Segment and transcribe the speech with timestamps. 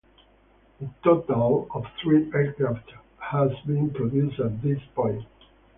[0.81, 5.27] A total of three aircraft had been produced at this point.